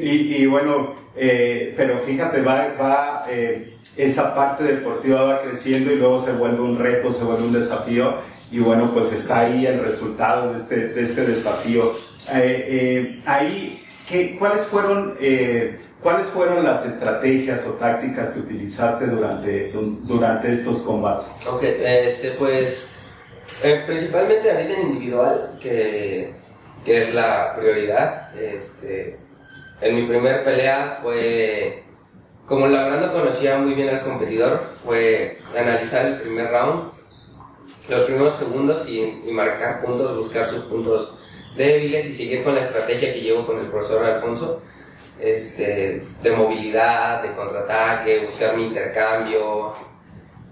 Y, 0.00 0.36
y 0.36 0.46
bueno, 0.46 0.94
eh, 1.16 1.74
pero 1.76 1.98
fíjate, 1.98 2.42
va, 2.42 2.74
va 2.80 3.24
eh, 3.28 3.78
esa 3.96 4.34
parte 4.36 4.62
deportiva 4.62 5.22
va 5.22 5.42
creciendo 5.42 5.92
y 5.92 5.96
luego 5.96 6.20
se 6.20 6.30
vuelve 6.32 6.60
un 6.60 6.78
reto, 6.78 7.12
se 7.12 7.24
vuelve 7.24 7.42
un 7.42 7.52
desafío 7.52 8.14
y 8.50 8.60
bueno, 8.60 8.92
pues 8.94 9.12
está 9.12 9.40
ahí 9.40 9.66
el 9.66 9.80
resultado 9.80 10.52
de 10.52 10.58
este, 10.58 10.88
de 10.88 11.02
este 11.02 11.26
desafío. 11.26 11.90
Eh, 12.32 13.20
ahí, 13.26 13.84
¿qué, 14.08 14.36
¿cuáles, 14.38 14.62
fueron, 14.62 15.18
¿cuáles 16.02 16.26
fueron 16.28 16.64
las 16.64 16.86
estrategias 16.86 17.66
o 17.66 17.72
tácticas 17.72 18.32
que 18.32 18.40
utilizaste 18.40 19.06
durante, 19.06 19.72
durante 19.72 20.52
estos 20.52 20.82
combates? 20.82 21.36
Ok, 21.46 21.62
este, 21.62 22.32
pues 22.32 22.90
principalmente 23.86 24.50
a 24.50 24.58
vida 24.58 24.80
individual, 24.80 25.58
que, 25.60 26.34
que 26.84 26.98
es 26.98 27.14
la 27.14 27.54
prioridad. 27.56 28.34
Este, 28.36 29.18
en 29.80 29.96
mi 29.96 30.06
primer 30.06 30.44
pelea 30.44 30.98
fue, 31.02 31.84
como 32.46 32.66
la 32.66 32.84
verdad 32.84 33.06
no 33.06 33.12
conocía 33.12 33.58
muy 33.58 33.74
bien 33.74 33.90
al 33.90 34.02
competidor, 34.02 34.72
fue 34.84 35.38
analizar 35.56 36.06
el 36.06 36.20
primer 36.20 36.50
round, 36.50 36.92
los 37.88 38.02
primeros 38.02 38.34
segundos 38.34 38.88
y, 38.88 39.20
marcar 39.32 39.82
puntos, 39.82 40.16
buscar 40.16 40.46
sus 40.46 40.64
puntos 40.64 41.14
débiles 41.56 42.06
y 42.06 42.14
seguir 42.14 42.44
con 42.44 42.54
la 42.54 42.62
estrategia 42.62 43.12
que 43.12 43.20
llevo 43.20 43.46
con 43.46 43.58
el 43.58 43.66
profesor 43.66 44.04
Alfonso, 44.04 44.62
este, 45.20 46.02
de 46.22 46.30
movilidad, 46.32 47.22
de 47.22 47.34
contraataque, 47.34 48.24
buscar 48.24 48.56
mi 48.56 48.66
intercambio. 48.66 49.74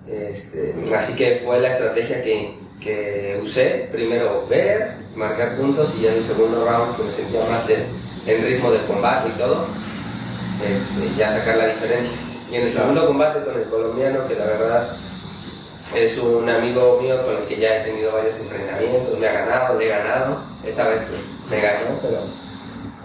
Este, 0.08 0.74
así 0.96 1.14
que 1.14 1.36
fue 1.44 1.60
la 1.60 1.72
estrategia 1.72 2.22
que, 2.22 2.54
que 2.80 3.40
usé. 3.42 3.88
Primero 3.90 4.46
ver, 4.48 4.94
marcar 5.14 5.56
puntos 5.56 5.94
y 5.98 6.02
ya 6.02 6.12
en 6.12 6.18
el 6.18 6.24
segundo 6.24 6.64
round 6.64 6.96
pues, 6.96 7.08
me 7.08 7.14
sentía 7.14 7.40
más 7.50 7.68
en 7.70 7.86
el 8.26 8.42
ritmo 8.42 8.70
del 8.70 8.82
combate 8.82 9.28
y 9.28 9.38
todo, 9.38 9.66
este, 10.64 11.18
ya 11.18 11.32
sacar 11.32 11.56
la 11.56 11.66
diferencia. 11.68 12.12
Y 12.50 12.56
en 12.56 12.62
el 12.62 12.72
segundo 12.72 13.06
combate 13.06 13.44
con 13.44 13.56
el 13.56 13.68
colombiano, 13.68 14.26
que 14.28 14.34
la 14.34 14.44
verdad 14.44 14.96
es 15.94 16.18
un 16.18 16.48
amigo 16.48 16.98
mío 17.00 17.24
con 17.24 17.36
el 17.36 17.42
que 17.44 17.56
ya 17.56 17.78
he 17.80 17.84
tenido 17.84 18.12
varios 18.12 18.36
enfrentamientos, 18.36 19.18
me 19.18 19.28
ha 19.28 19.32
ganado, 19.32 19.78
le 19.78 19.86
he 19.86 19.88
ganado, 19.88 20.42
esta 20.64 20.88
vez 20.88 21.02
pues 21.08 21.24
me 21.50 21.60
ganó, 21.60 21.98
pero, 22.02 22.18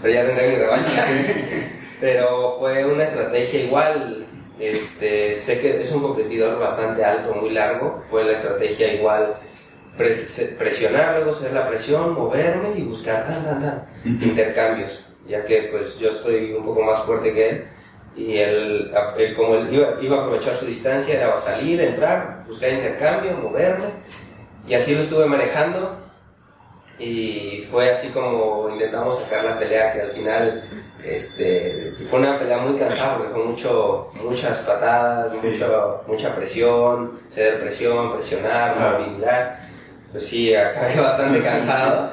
pero 0.00 0.14
ya 0.14 0.26
tendré 0.26 0.48
mi 0.48 0.56
revancha. 0.56 1.06
pero 2.00 2.56
fue 2.58 2.84
una 2.84 3.04
estrategia 3.04 3.60
igual, 3.60 4.26
este, 4.58 5.38
sé 5.38 5.60
que 5.60 5.80
es 5.80 5.92
un 5.92 6.02
competidor 6.02 6.58
bastante 6.58 7.04
alto, 7.04 7.34
muy 7.34 7.50
largo, 7.50 8.02
fue 8.10 8.24
la 8.24 8.32
estrategia 8.32 8.94
igual 8.94 9.36
presionar, 10.58 11.16
luego 11.16 11.30
hacer 11.30 11.52
la 11.52 11.68
presión, 11.68 12.14
moverme 12.14 12.70
y 12.76 12.82
buscar 12.82 13.26
tan, 13.26 13.44
tan, 13.44 13.62
tan, 13.62 13.88
intercambios, 14.04 15.12
ya 15.28 15.44
que 15.44 15.64
pues 15.64 15.98
yo 15.98 16.10
estoy 16.10 16.52
un 16.52 16.64
poco 16.64 16.82
más 16.82 17.00
fuerte 17.04 17.32
que 17.32 17.48
él 17.48 17.64
y 18.14 18.38
él, 18.38 18.92
como 19.36 19.54
él 19.54 19.72
iba, 19.72 19.96
iba, 20.00 20.16
a 20.18 20.20
aprovechar 20.20 20.56
su 20.56 20.66
distancia, 20.66 21.14
era 21.14 21.38
salir, 21.38 21.80
entrar, 21.80 22.44
buscar 22.46 22.70
intercambio, 22.70 23.36
moverme. 23.36 23.86
Y 24.66 24.74
así 24.74 24.94
lo 24.94 25.02
estuve 25.02 25.26
manejando. 25.26 25.98
Y 26.98 27.66
fue 27.70 27.90
así 27.90 28.08
como 28.08 28.68
intentamos 28.70 29.18
sacar 29.18 29.44
la 29.44 29.58
pelea 29.58 29.92
que 29.92 30.02
al 30.02 30.10
final 30.10 30.62
este, 31.02 31.94
fue 32.08 32.20
una 32.20 32.38
pelea 32.38 32.58
muy 32.58 32.78
cansada 32.78 33.16
porque 33.16 33.32
fue 33.32 33.44
mucho, 33.44 34.10
muchas 34.14 34.58
patadas, 34.58 35.32
mucha 36.06 36.36
presión, 36.36 37.18
ceder 37.30 37.60
presión, 37.60 38.12
presionar, 38.12 38.74
movilidad. 38.78 39.58
Pues 40.12 40.26
sí, 40.26 40.54
acabé 40.54 40.96
bastante 41.00 41.42
cansado. 41.42 42.10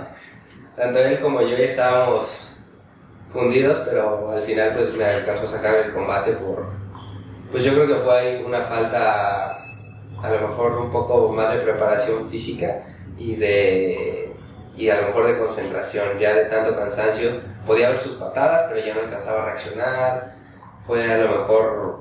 Tanto 0.76 1.00
él 1.00 1.20
como 1.20 1.42
yo 1.42 1.58
ya 1.58 1.66
estábamos 1.66 2.49
fundidos, 3.32 3.80
pero 3.86 4.32
al 4.32 4.42
final 4.42 4.74
pues 4.76 4.96
me 4.98 5.06
alcanzó 5.06 5.46
a 5.46 5.50
sacar 5.50 5.76
el 5.76 5.94
combate 5.94 6.34
por... 6.34 6.68
Pues 7.52 7.64
yo 7.64 7.74
creo 7.74 7.88
que 7.88 7.96
fue 7.96 8.44
una 8.46 8.62
falta, 8.62 9.64
a 10.22 10.30
lo 10.30 10.48
mejor 10.48 10.78
un 10.78 10.92
poco 10.92 11.32
más 11.34 11.54
de 11.54 11.60
preparación 11.60 12.30
física 12.30 12.84
y 13.18 13.36
de... 13.36 14.34
y 14.76 14.90
a 14.90 15.02
lo 15.02 15.08
mejor 15.08 15.28
de 15.28 15.40
concentración, 15.40 16.20
ya 16.20 16.36
de 16.36 16.46
tanto 16.46 16.76
cansancio. 16.76 17.32
Podía 17.66 17.90
ver 17.90 18.00
sus 18.00 18.16
patadas, 18.16 18.68
pero 18.70 18.86
ya 18.86 18.96
no 18.96 19.02
alcanzaba 19.02 19.44
a 19.44 19.46
reaccionar. 19.46 20.36
Fue 20.86 21.12
a 21.12 21.18
lo 21.18 21.30
mejor 21.30 22.00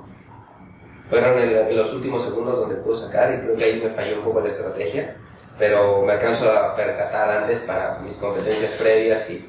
fueron 1.11 1.39
en, 1.39 1.77
los 1.77 1.93
últimos 1.93 2.23
segundos 2.23 2.59
donde 2.59 2.77
pudo 2.77 2.95
sacar 2.95 3.35
y 3.35 3.39
creo 3.39 3.57
que 3.57 3.65
ahí 3.65 3.81
me 3.83 3.91
falló 3.91 4.19
un 4.19 4.25
poco 4.25 4.41
la 4.41 4.49
estrategia 4.49 5.17
pero 5.59 6.03
me 6.03 6.13
alcanzo 6.13 6.51
a 6.53 6.77
percatar 6.77 7.43
antes 7.43 7.59
para 7.61 7.99
mis 7.99 8.15
competencias 8.15 8.73
previas 8.73 9.29
y 9.29 9.45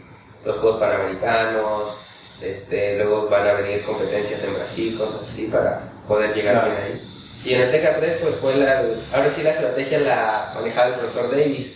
los 0.45 0.57
Juegos 0.57 0.79
Panamericanos, 0.79 1.97
este, 2.41 2.97
luego 2.97 3.27
van 3.27 3.47
a 3.47 3.53
venir 3.53 3.83
competencias 3.83 4.43
en 4.43 4.53
Brasil, 4.53 4.97
cosas 4.97 5.21
así 5.29 5.45
para 5.45 5.81
poder 6.07 6.33
llegar 6.33 6.65
bien 6.65 6.77
ahí. 6.77 7.01
Y 7.45 7.53
en 7.53 7.61
el 7.61 7.71
TK3 7.71 8.17
pues 8.21 8.35
fue 8.35 8.55
la, 8.55 8.83
ahora 9.13 9.29
sí 9.33 9.43
la 9.43 9.51
estrategia 9.51 9.99
la 9.99 10.51
manejaba 10.55 10.87
el 10.87 10.93
profesor 10.93 11.31
Davis. 11.31 11.75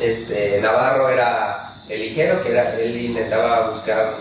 Este, 0.00 0.60
Navarro 0.60 1.08
era 1.08 1.72
el 1.88 2.00
ligero, 2.00 2.42
que 2.42 2.52
era, 2.52 2.78
él 2.78 2.96
intentaba 2.96 3.70
buscar 3.70 4.14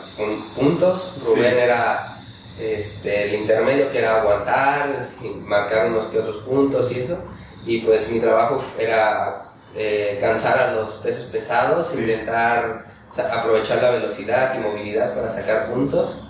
puntos, 0.56 1.13
Rubén 1.24 1.58
era 1.58 2.18
este, 2.60 3.30
el 3.30 3.36
intermedio, 3.36 3.92
que 3.92 4.00
era 4.00 4.22
aguantar, 4.22 5.10
y 5.24 5.28
marcar 5.28 5.88
unos 5.88 6.08
que 6.08 6.20
otros 6.20 6.38
puntos 6.44 6.92
y 6.92 7.01
eso. 7.01 7.20
Y 7.66 7.82
pues 7.82 8.10
mi 8.10 8.20
trabajo 8.20 8.58
era 8.80 9.44
eh, 9.75 10.18
cansar 10.20 10.58
a 10.58 10.72
los 10.74 10.94
pesos 10.96 11.25
pesados, 11.25 11.94
intentar 11.96 12.88
aprovechar 13.18 13.82
la 13.82 13.92
velocidad 13.92 14.56
y 14.56 14.60
movilidad 14.60 15.16
para 15.16 15.30
sacar 15.30 15.72
puntos 15.74 16.22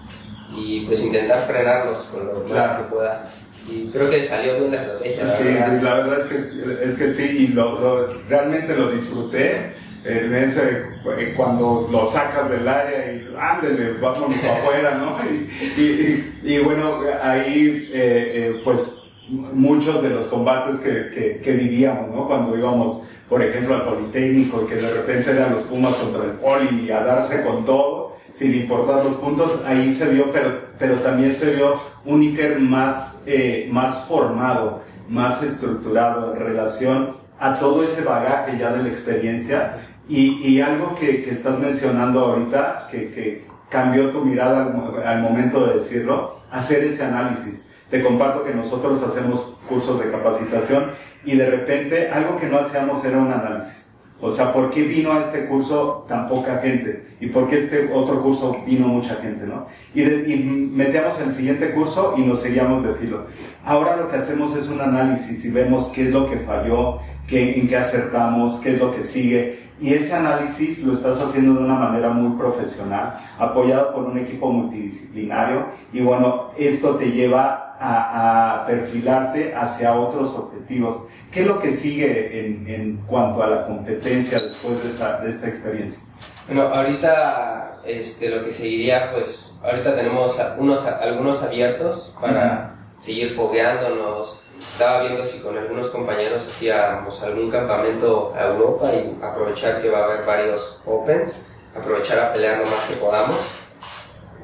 y 0.56 0.86
pues 0.86 1.04
intentar 1.04 1.38
frenarlos 1.40 2.10
con 2.12 2.28
lo 2.28 2.44
más 2.48 2.72
que 2.78 2.84
pueda. 2.84 3.24
Y 3.70 3.90
creo 3.90 4.10
que 4.10 4.24
salió 4.24 4.60
bien 4.60 4.72
la 4.72 4.82
estrategia. 4.82 5.26
sí, 5.28 5.44
la 5.82 5.94
verdad 5.96 6.20
es 6.20 6.26
que, 6.26 6.86
es 6.86 6.96
que 6.96 7.10
sí, 7.10 7.24
y 7.24 7.48
lo, 7.50 8.08
realmente 8.28 8.76
lo 8.76 8.92
disfruté. 8.92 9.74
En 10.02 10.34
ese, 10.34 10.84
eh, 11.18 11.34
cuando 11.36 11.90
lo 11.92 12.06
sacas 12.06 12.50
del 12.50 12.66
área 12.66 13.12
y 13.12 13.36
ándele, 13.38 13.94
vámonos 14.00 14.40
para 14.40 14.54
afuera, 14.54 14.98
¿no? 14.98 15.18
Y, 15.78 15.82
y, 15.82 16.40
y, 16.42 16.60
bueno, 16.60 17.02
ahí 17.22 17.90
eh, 17.94 18.62
pues 18.64 19.10
muchos 19.30 20.02
de 20.02 20.10
los 20.10 20.28
combates 20.28 20.80
que, 20.80 21.40
que, 21.42 21.52
vivíamos, 21.52 22.16
¿no? 22.16 22.28
Cuando 22.28 22.58
íbamos, 22.58 23.09
por 23.30 23.44
ejemplo, 23.44 23.76
al 23.76 23.86
Politécnico, 23.86 24.66
que 24.66 24.76
de 24.76 24.92
repente 24.92 25.32
eran 25.32 25.54
los 25.54 25.64
Pumas 25.64 25.96
contra 25.96 26.24
el 26.24 26.32
Poli 26.32 26.86
y 26.86 26.92
a 26.92 27.04
darse 27.04 27.44
con 27.44 27.64
todo, 27.64 28.18
sin 28.34 28.56
importar 28.56 29.04
los 29.04 29.16
puntos, 29.16 29.62
ahí 29.66 29.94
se 29.94 30.10
vio, 30.10 30.32
pero, 30.32 30.62
pero 30.80 30.96
también 30.96 31.34
se 31.34 31.56
vio 31.56 31.76
un 32.06 32.22
Iker 32.22 32.60
más, 32.60 33.24
eh, 33.26 33.68
más 33.72 34.06
formado, 34.08 34.82
más 35.08 35.44
estructurado 35.44 36.34
en 36.34 36.40
relación 36.40 37.18
a 37.40 37.54
todo 37.54 37.84
ese 37.84 38.04
bagaje 38.04 38.58
ya 38.58 38.72
de 38.74 38.84
la 38.84 38.90
experiencia. 38.90 39.78
Y, 40.08 40.40
y 40.48 40.60
algo 40.60 40.96
que, 40.96 41.24
que, 41.24 41.30
estás 41.30 41.60
mencionando 41.60 42.22
ahorita, 42.22 42.88
que, 42.90 43.12
que 43.12 43.46
cambió 43.70 44.10
tu 44.10 44.26
mirada 44.26 44.66
al, 44.66 45.04
al 45.08 45.22
momento 45.22 45.68
de 45.68 45.76
decirlo, 45.76 46.40
hacer 46.50 46.84
ese 46.84 47.04
análisis. 47.04 47.70
Te 47.92 48.04
comparto 48.04 48.44
que 48.44 48.54
nosotros 48.54 49.04
hacemos 49.04 49.56
cursos 49.68 50.00
de 50.00 50.10
capacitación 50.10 50.92
y 51.26 51.36
de 51.36 51.50
repente 51.50 52.10
algo 52.10 52.38
que 52.38 52.48
no 52.48 52.60
hacíamos 52.60 53.04
era 53.06 53.18
un 53.18 53.32
análisis. 53.32 53.90
O 54.22 54.30
sea, 54.30 54.52
¿por 54.52 54.70
qué 54.70 54.84
vino 54.84 55.14
a 55.14 55.22
este 55.22 55.46
curso 55.46 56.06
tan 56.08 56.28
poca 56.28 56.58
gente? 56.58 57.08
¿Y 57.22 57.28
por 57.28 57.48
qué 57.48 57.60
este 57.60 57.90
otro 57.94 58.22
curso 58.22 58.58
vino 58.66 58.88
mucha 58.88 59.16
gente? 59.16 59.46
¿no? 59.46 59.66
Y, 59.96 60.04
metíamos 60.04 61.20
el 61.22 61.32
siguiente 61.32 61.72
curso 61.72 62.16
y 62.18 62.22
nos 62.22 62.42
seguíamos 62.42 62.84
de 62.84 62.94
filo. 62.96 63.28
Ahora 63.64 63.96
lo 63.96 64.10
que 64.10 64.18
hacemos 64.18 64.56
es 64.58 64.68
un 64.68 64.82
análisis 64.82 65.46
y 65.46 65.52
vemos 65.52 65.92
qué 65.96 66.04
es 66.04 66.12
lo 66.12 66.26
que 66.26 66.36
falló, 66.38 67.00
qué, 67.28 67.60
en 67.60 67.68
qué 67.68 67.78
acertamos, 67.78 68.60
qué 68.60 68.74
es 68.74 68.80
lo 68.80 68.92
que 68.92 69.04
sigue 69.04 69.70
y 69.82 69.94
ese 69.94 70.14
análisis 70.14 70.84
lo 70.84 70.94
estás 70.94 71.22
haciendo 71.22 71.54
de 71.54 71.64
una 71.64 71.76
manera 71.76 72.10
muy 72.10 72.38
profesional, 72.38 73.18
apoyado 73.38 73.94
por 73.94 74.04
un 74.04 74.18
equipo 74.18 74.52
multidisciplinario 74.52 75.68
y 75.94 76.02
bueno, 76.02 76.52
esto 76.58 76.96
te 76.96 77.12
lleva 77.12 77.69
a, 77.80 78.64
perfilarte 78.68 79.56
hacia 79.56 79.94
otros 79.94 80.36
objetivos. 80.36 81.04
¿Qué 81.32 81.42
es 81.42 81.48
lo 81.48 81.60
que 81.60 81.72
sigue 81.72 82.40
en, 82.40 82.68
en 82.68 82.98
cuanto 83.08 83.42
a 83.42 83.48
la 83.48 83.68
competencia 83.68 84.40
después 84.40 84.84
de 84.84 84.90
esta, 84.90 85.22
de 85.22 85.30
esta 85.30 85.48
experiencia? 85.48 86.02
Bueno, 86.48 86.64
ahorita 86.64 87.82
este, 87.86 88.30
lo 88.30 88.44
que 88.44 88.52
seguiría, 88.52 89.12
pues 89.14 89.54
ahorita 89.64 89.96
tenemos 89.96 90.36
unos, 90.58 90.86
algunos 90.86 91.44
abiertos 91.44 92.16
para 92.20 92.76
seguir 92.98 93.34
fogueándonos, 93.36 94.42
estaba 94.60 95.04
viendo 95.04 95.26
si 95.26 95.40
con 95.40 95.58
algunos 95.58 95.90
compañeros 95.90 96.46
hacíamos 96.46 97.22
algún 97.24 97.50
campamento 97.50 98.34
a 98.36 98.48
Europa 98.48 98.90
y 98.94 99.24
aprovechar 99.24 99.82
que 99.82 99.90
va 99.90 100.00
a 100.00 100.04
haber 100.06 100.26
varios 100.26 100.82
Opens, 100.86 101.44
aprovechar 101.76 102.20
a 102.20 102.34
pelear 102.34 102.58
lo 102.58 102.66
más 102.66 102.88
que 102.90 102.96
podamos, 102.96 103.40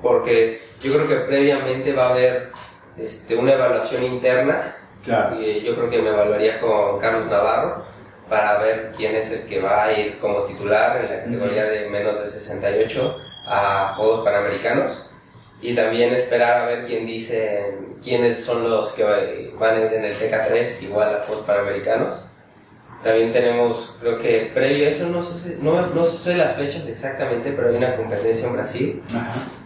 porque 0.01 0.61
yo 0.79 0.93
creo 0.93 1.07
que 1.07 1.15
previamente 1.25 1.91
va 1.93 2.07
a 2.07 2.09
haber 2.11 2.51
este, 2.97 3.35
una 3.35 3.53
evaluación 3.53 4.03
interna, 4.03 4.75
y 5.39 5.61
yo 5.61 5.75
creo 5.75 5.89
que 5.89 6.01
me 6.01 6.09
evaluaría 6.09 6.59
con 6.59 6.99
Carlos 6.99 7.27
Navarro 7.27 7.85
para 8.29 8.57
ver 8.57 8.91
quién 8.97 9.15
es 9.15 9.31
el 9.31 9.43
que 9.45 9.61
va 9.61 9.83
a 9.83 9.93
ir 9.93 10.19
como 10.19 10.41
titular 10.43 10.97
en 10.97 11.03
la 11.03 11.23
categoría 11.23 11.65
de 11.65 11.89
menos 11.89 12.23
de 12.23 12.29
68 12.29 13.17
a 13.47 13.93
Juegos 13.95 14.25
Panamericanos 14.25 15.09
y 15.61 15.75
también 15.75 16.13
esperar 16.13 16.63
a 16.63 16.65
ver 16.65 16.85
quién 16.85 17.05
dice 17.05 17.77
quiénes 18.03 18.43
son 18.43 18.69
los 18.69 18.91
que 18.91 19.03
van 19.03 19.75
a 19.75 19.81
ir 19.81 19.93
en 19.93 20.05
el 20.05 20.13
TK3 20.13 20.83
igual 20.83 21.09
a 21.09 21.17
los 21.27 21.41
panamericanos. 21.41 22.25
También 23.03 23.31
tenemos, 23.31 23.97
creo 23.99 24.19
que 24.19 24.51
previo 24.53 24.87
a 24.87 24.89
eso, 24.89 25.07
no 25.09 25.21
sé, 25.21 25.57
no, 25.61 25.79
no 25.81 26.05
sé 26.05 26.35
las 26.35 26.55
fechas 26.55 26.87
exactamente, 26.87 27.51
pero 27.51 27.69
hay 27.69 27.75
una 27.75 27.95
competencia 27.95 28.47
en 28.47 28.53
Brasil. 28.53 29.03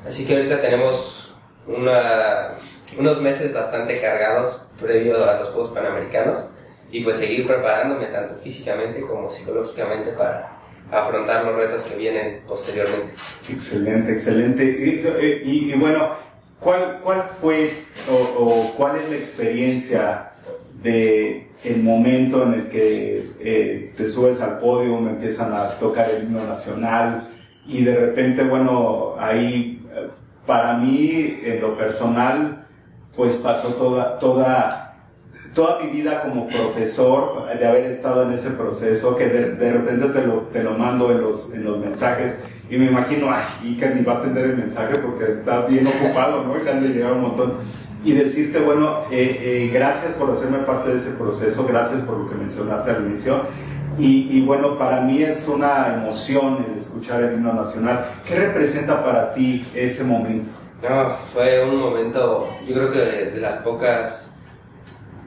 Así 0.07 0.25
que 0.25 0.35
ahorita 0.35 0.61
tenemos 0.61 1.28
una, 1.69 2.55
unos 2.97 3.21
meses 3.21 3.53
bastante 3.53 3.99
cargados 3.99 4.63
previo 4.79 5.17
a 5.17 5.39
los 5.39 5.49
Juegos 5.49 5.71
Panamericanos 5.71 6.49
y 6.91 7.03
pues 7.03 7.17
seguir 7.17 7.45
preparándome 7.45 8.07
tanto 8.07 8.35
físicamente 8.35 9.01
como 9.01 9.29
psicológicamente 9.29 10.11
para 10.11 10.57
afrontar 10.91 11.45
los 11.45 11.55
retos 11.55 11.83
que 11.83 11.97
vienen 11.97 12.41
posteriormente. 12.47 13.13
Excelente, 13.51 14.11
excelente. 14.11 14.63
Y, 15.45 15.73
bueno, 15.75 16.15
¿cuál, 16.59 16.99
¿cuál 17.03 17.29
fue 17.39 17.71
o, 18.09 18.73
cuál 18.75 18.97
es 18.97 19.07
la 19.09 19.17
experiencia 19.17 20.31
de 20.81 21.49
el 21.65 21.83
momento 21.83 22.43
en 22.43 22.53
el 22.53 22.69
que 22.69 23.23
eh, 23.41 23.93
te 23.95 24.07
subes 24.07 24.41
al 24.41 24.59
podio, 24.59 24.97
empiezan 24.97 25.53
a 25.53 25.67
tocar 25.71 26.09
el 26.09 26.23
himno 26.23 26.43
nacional 26.45 27.29
y 27.67 27.83
de 27.83 27.95
repente, 27.95 28.43
bueno, 28.43 29.15
ahí 29.19 29.78
para 30.49 30.73
mí, 30.73 31.41
en 31.43 31.61
lo 31.61 31.77
personal, 31.77 32.65
pues 33.15 33.37
pasó 33.37 33.75
toda, 33.75 34.17
toda 34.17 34.87
toda 35.53 35.79
mi 35.83 35.91
vida 35.91 36.21
como 36.21 36.47
profesor, 36.47 37.45
de 37.59 37.67
haber 37.67 37.85
estado 37.85 38.23
en 38.23 38.31
ese 38.31 38.51
proceso, 38.51 39.15
que 39.15 39.27
de, 39.27 39.71
repente 39.71 40.07
te 40.09 40.25
lo, 40.25 40.41
te 40.53 40.63
lo 40.63 40.71
mando 40.73 41.11
en 41.11 41.21
los, 41.21 41.53
en 41.53 41.65
los 41.65 41.77
mensajes 41.77 42.39
y 42.67 42.77
me 42.77 42.85
imagino, 42.85 43.29
ay, 43.31 43.75
que 43.77 43.89
ni 43.89 44.03
va 44.03 44.13
a 44.13 44.17
atender 44.17 44.45
el 44.45 44.57
mensaje 44.57 44.97
porque 44.99 45.31
está 45.31 45.67
bien 45.67 45.85
ocupado, 45.85 46.43
¿no? 46.45 46.57
Y 46.59 46.63
le 46.63 46.71
han 46.71 46.81
de 46.81 46.89
llegar 46.89 47.13
un 47.13 47.21
montón. 47.21 47.53
y 48.03 48.13
decirte, 48.13 48.59
bueno, 48.59 49.03
eh, 49.11 49.39
eh, 49.41 49.71
gracias 49.71 50.13
por 50.13 50.31
hacerme 50.31 50.59
parte 50.59 50.89
de 50.89 50.95
ese 50.95 51.11
proceso, 51.11 51.65
gracias 51.67 52.01
por 52.01 52.17
lo 52.17 52.29
que 52.29 52.35
mencionaste 52.35 52.91
al 52.91 53.05
inicio. 53.05 53.41
Y, 53.99 54.29
y, 54.31 54.41
bueno, 54.45 54.77
para 54.77 55.01
mí 55.01 55.21
es 55.21 55.45
una 55.47 55.93
emoción 55.93 56.65
el 56.69 56.77
escuchar 56.77 57.21
el 57.21 57.33
himno 57.33 57.53
nacional. 57.53 58.05
¿Qué 58.25 58.35
representa 58.35 59.03
para 59.03 59.33
ti 59.33 59.65
ese 59.75 60.05
momento? 60.05 60.49
No, 60.81 61.17
fue 61.33 61.61
un 61.65 61.75
momento, 61.75 62.49
yo 62.65 62.73
creo 62.73 62.91
que 62.91 62.99
de, 62.99 63.41
las 63.41 63.55
pocas, 63.57 64.31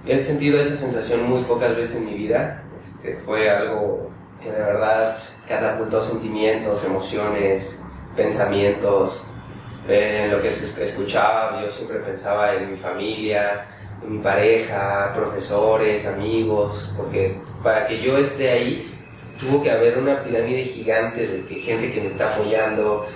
he 0.06 0.18
sentido 0.18 0.58
esa 0.58 0.76
sensación 0.76 1.28
muy 1.28 1.42
pocas 1.42 1.76
veces 1.76 1.96
en 1.96 2.06
mi 2.06 2.14
vida. 2.14 2.62
Este, 2.82 3.16
fue 3.18 3.50
algo 3.50 4.10
que 4.42 4.50
de 4.50 4.58
verdad 4.58 5.14
catapultó 5.46 6.00
sentimientos, 6.00 6.84
emociones, 6.86 7.78
pensamientos. 8.16 9.26
en 9.86 10.30
lo 10.30 10.40
que 10.40 10.48
se 10.50 10.82
escuchaba, 10.82 11.60
yo 11.60 11.70
siempre 11.70 11.98
pensaba 11.98 12.54
en 12.54 12.70
mi 12.70 12.78
familia, 12.78 13.66
mi 14.06 14.18
pareja, 14.18 15.12
profesores, 15.14 16.06
amigos, 16.06 16.92
porque 16.96 17.40
para 17.62 17.86
que 17.86 18.00
yo 18.00 18.18
esté 18.18 18.50
ahí 18.50 18.88
tuvo 19.38 19.62
que 19.62 19.70
haber 19.70 19.98
una 19.98 20.22
pirámide 20.22 20.64
gigante 20.64 21.26
de 21.26 21.44
que 21.44 21.54
gente 21.56 21.92
que 21.92 22.00
me 22.00 22.08
está 22.08 22.28
apoyando, 22.28 23.06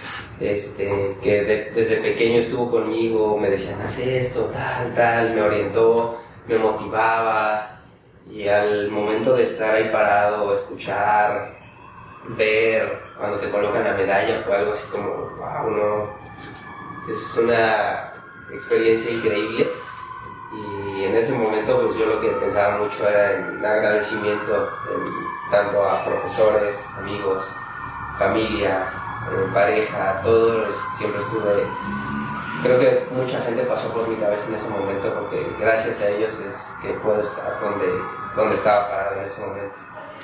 este, 0.41 1.17
que 1.23 1.73
desde 1.75 1.97
pequeño 1.97 2.39
estuvo 2.39 2.71
conmigo, 2.71 3.39
me 3.39 3.51
decían, 3.51 3.81
haz 3.81 3.99
esto, 3.99 4.51
tal, 4.53 4.95
tal, 4.95 5.35
me 5.35 5.43
orientó, 5.43 6.21
me 6.47 6.59
motivaba, 6.59 7.81
y 8.31 8.49
al 8.49 8.91
momento 8.91 9.35
de 9.35 9.45
estar 9.45 9.75
ahí 9.75 9.89
parado, 9.91 10.53
escuchar, 10.53 11.57
ver, 12.37 13.01
cuando 13.17 13.39
te 13.39 13.51
colocan 13.51 13.85
la 13.85 13.93
medalla, 13.93 14.43
fue 14.45 14.57
algo 14.57 14.73
así 14.73 14.87
como, 14.91 15.09
wow, 15.39 15.71
no, 15.71 17.13
es 17.13 17.39
una 17.39 18.13
experiencia 18.53 19.13
increíble. 19.13 19.67
Y 20.57 21.05
en 21.05 21.15
ese 21.15 21.33
momento, 21.35 21.81
pues 21.81 21.99
yo 21.99 22.07
lo 22.07 22.21
que 22.21 22.29
pensaba 22.31 22.79
mucho 22.79 23.09
era 23.09 23.33
en 23.33 23.65
agradecimiento, 23.65 24.71
tanto 25.51 25.85
a 25.85 26.05
profesores, 26.05 26.87
amigos, 26.99 27.45
familia, 28.19 28.91
eh, 29.31 29.51
pareja, 29.53 30.17
todos 30.23 30.75
siempre 30.97 31.21
estuve. 31.21 31.67
Creo 32.63 32.79
que 32.79 33.07
mucha 33.15 33.41
gente 33.41 33.63
pasó 33.65 33.93
por 33.93 34.09
mi 34.09 34.17
cabeza 34.17 34.49
en 34.49 34.55
ese 34.55 34.71
momento 34.71 35.13
porque 35.15 35.47
gracias 35.61 36.03
a 36.03 36.09
ellos 36.09 36.41
es 36.41 36.77
que 36.81 36.95
puedo 36.95 37.21
estar 37.21 37.61
donde, 37.61 37.87
donde 38.35 38.55
estaba 38.55 38.89
parado 38.89 39.21
en 39.21 39.27
ese 39.27 39.41
momento. 39.41 39.77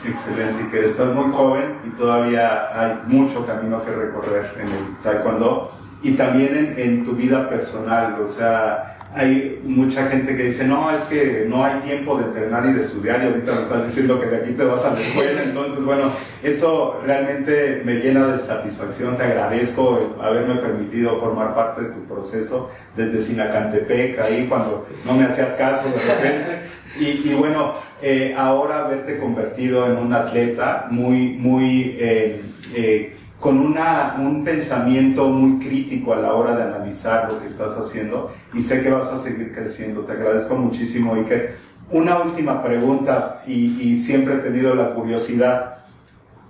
Excelente, 0.05 0.63
y 0.63 0.71
que 0.71 0.85
estás 0.85 1.09
muy 1.09 1.31
joven 1.33 1.81
y 1.85 1.91
todavía 1.91 2.69
hay 2.73 3.03
mucho 3.07 3.47
camino 3.47 3.85
que 3.85 3.91
recorrer 3.91 4.51
en 4.57 4.69
el 4.69 4.97
taekwondo 5.03 5.71
y 6.03 6.15
también 6.15 6.57
en, 6.57 6.79
en 6.79 7.05
tu 7.05 7.13
vida 7.13 7.49
personal, 7.49 8.21
o 8.21 8.27
sea, 8.27 8.92
hay 9.15 9.61
mucha 9.63 10.09
gente 10.09 10.37
que 10.37 10.45
dice, 10.45 10.67
no, 10.67 10.91
es 10.91 11.03
que 11.03 11.45
no 11.47 11.65
hay 11.65 11.81
tiempo 11.81 12.17
de 12.17 12.25
entrenar 12.25 12.67
y 12.67 12.73
de 12.73 12.81
estudiar 12.81 13.23
y 13.23 13.27
ahorita 13.27 13.53
me 13.53 13.63
estás 13.63 13.87
diciendo 13.87 14.21
que 14.21 14.27
de 14.27 14.37
aquí 14.39 14.53
te 14.53 14.65
vas 14.65 14.85
a 14.85 14.95
la 14.95 15.01
escuela, 15.01 15.43
entonces 15.45 15.85
bueno, 15.85 16.11
eso 16.43 17.01
realmente 17.05 17.83
me 17.85 17.97
llena 17.97 18.29
de 18.29 18.43
satisfacción, 18.43 19.17
te 19.17 19.25
agradezco 19.25 20.17
haberme 20.21 20.57
permitido 20.57 21.21
formar 21.21 21.55
parte 21.55 21.83
de 21.83 21.89
tu 21.91 22.05
proceso 22.05 22.71
desde 22.97 23.21
Sinacantepec, 23.21 24.19
ahí 24.19 24.47
cuando 24.49 24.89
no 25.05 25.15
me 25.15 25.25
hacías 25.25 25.53
caso 25.55 25.89
de 25.89 26.15
repente. 26.15 26.63
Y, 26.99 27.31
y 27.31 27.35
bueno, 27.39 27.73
eh, 28.03 28.35
ahora 28.37 28.87
verte 28.87 29.19
convertido 29.19 29.87
en 29.87 29.97
un 29.97 30.13
atleta 30.13 30.87
muy, 30.91 31.31
muy... 31.31 31.97
Eh, 31.99 32.41
eh, 32.75 33.17
con 33.43 33.59
una, 33.59 34.15
un 34.21 34.45
pensamiento 34.45 35.25
muy 35.25 35.59
crítico 35.59 36.15
a 36.15 36.17
la 36.21 36.33
hora 36.33 36.55
de 36.55 36.63
analizar 36.63 37.29
lo 37.29 37.41
que 37.41 37.49
estás 37.49 37.77
haciendo 37.77 38.33
y 38.55 38.63
sé 38.63 38.85
que 38.85 38.91
vas 38.91 39.09
a 39.09 39.19
seguir 39.19 39.53
creciendo. 39.53 40.03
Te 40.03 40.13
agradezco 40.13 40.55
muchísimo, 40.55 41.17
Iker. 41.17 41.57
Una 41.91 42.21
última 42.21 42.63
pregunta 42.63 43.43
y, 43.45 43.83
y 43.83 43.97
siempre 43.97 44.35
he 44.35 44.39
tenido 44.39 44.77
la 44.77 44.95
curiosidad. 44.95 45.79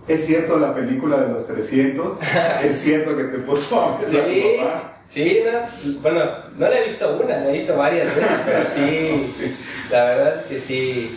¿Es 0.07 0.27
cierto 0.27 0.59
la 0.59 0.75
película 0.75 1.17
de 1.17 1.33
los 1.33 1.47
300? 1.47 2.19
¿Es 2.63 2.83
cierto 2.83 3.17
que 3.17 3.25
te 3.25 3.39
puso 3.39 3.83
a 3.83 3.99
sí, 4.07 4.15
tu 4.15 4.63
papá? 4.63 4.93
Sí, 5.09 5.41
no, 5.47 6.01
bueno, 6.03 6.25
no 6.59 6.69
la 6.69 6.79
he 6.79 6.89
visto 6.89 7.19
una, 7.19 7.39
la 7.39 7.49
he 7.49 7.53
visto 7.55 7.75
varias 7.75 8.15
veces, 8.15 8.31
pero 8.45 8.65
sí, 8.67 9.35
la 9.91 10.05
verdad 10.05 10.41
es 10.41 10.45
que 10.45 10.59
sí, 10.59 11.17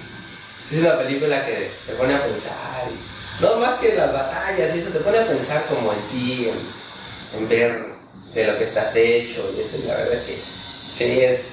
es 0.71 0.79
una 0.79 0.97
película 0.99 1.45
que 1.45 1.69
te 1.85 1.93
pone 1.97 2.15
a 2.15 2.23
pensar. 2.23 2.55
No 3.41 3.57
más 3.57 3.79
que 3.79 3.95
las 3.95 4.13
batallas 4.13 4.75
y 4.75 4.79
eso 4.79 4.89
te 4.89 4.99
pone 4.99 5.19
a 5.19 5.27
pensar 5.27 5.65
como 5.67 5.91
en 5.91 5.99
ti, 6.11 6.47
en, 7.37 7.49
ver 7.49 7.95
de 8.33 8.47
lo 8.47 8.57
que 8.57 8.63
estás 8.63 8.95
hecho 8.95 9.41
y 9.55 9.61
eso, 9.61 9.77
la 9.85 9.95
verdad 9.95 10.13
es 10.13 10.21
que 10.21 10.37
sí 10.93 11.19
es... 11.19 11.51